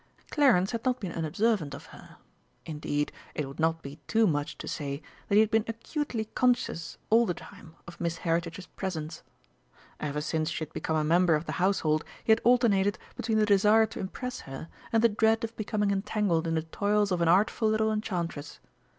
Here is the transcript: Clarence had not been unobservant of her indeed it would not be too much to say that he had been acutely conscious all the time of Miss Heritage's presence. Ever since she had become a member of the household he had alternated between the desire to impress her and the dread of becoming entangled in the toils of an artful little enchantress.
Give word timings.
Clarence 0.31 0.71
had 0.71 0.83
not 0.83 0.99
been 0.99 1.11
unobservant 1.11 1.75
of 1.75 1.85
her 1.93 2.17
indeed 2.65 3.11
it 3.35 3.45
would 3.47 3.59
not 3.59 3.83
be 3.83 3.97
too 4.07 4.25
much 4.25 4.57
to 4.57 4.67
say 4.67 4.99
that 5.27 5.35
he 5.35 5.41
had 5.41 5.51
been 5.51 5.63
acutely 5.67 6.25
conscious 6.25 6.97
all 7.11 7.23
the 7.27 7.35
time 7.35 7.75
of 7.87 8.01
Miss 8.01 8.17
Heritage's 8.25 8.65
presence. 8.65 9.21
Ever 9.99 10.19
since 10.19 10.49
she 10.49 10.63
had 10.65 10.73
become 10.73 10.95
a 10.95 11.03
member 11.03 11.35
of 11.35 11.45
the 11.45 11.51
household 11.61 12.03
he 12.23 12.31
had 12.31 12.41
alternated 12.43 12.97
between 13.15 13.37
the 13.37 13.45
desire 13.45 13.85
to 13.85 13.99
impress 13.99 14.39
her 14.39 14.69
and 14.91 15.03
the 15.03 15.07
dread 15.09 15.43
of 15.43 15.55
becoming 15.55 15.91
entangled 15.91 16.47
in 16.47 16.55
the 16.55 16.63
toils 16.63 17.11
of 17.11 17.21
an 17.21 17.27
artful 17.27 17.69
little 17.69 17.91
enchantress. 17.91 18.59